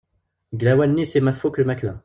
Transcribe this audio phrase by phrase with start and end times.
[0.57, 1.93] Deg lawan-nni Sima tfuk lmakla.